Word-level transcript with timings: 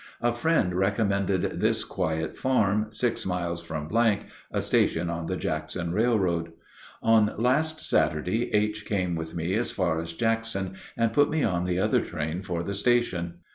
A 0.21 0.33
friend 0.33 0.73
recommended 0.73 1.59
this 1.59 1.83
quiet 1.83 2.35
farm, 2.35 2.87
six 2.89 3.23
miles 3.23 3.61
from 3.61 3.87
[a 4.49 4.59
station 4.59 5.11
on 5.11 5.27
the 5.27 5.35
Jackson 5.37 5.91
Railroad]. 5.93 6.53
On 7.03 7.35
last 7.37 7.87
Saturday 7.87 8.51
H. 8.51 8.83
came 8.87 9.13
with 9.15 9.35
me 9.35 9.53
as 9.53 9.69
far 9.69 9.99
as 9.99 10.13
Jackson 10.13 10.73
and 10.97 11.13
put 11.13 11.29
me 11.29 11.43
on 11.43 11.65
the 11.65 11.77
other 11.77 12.01
train 12.01 12.41
for 12.41 12.63
the 12.63 12.73
station. 12.73 13.41